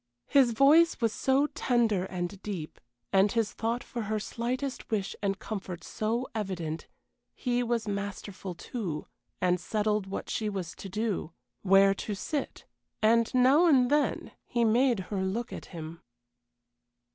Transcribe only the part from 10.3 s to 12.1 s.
was to do where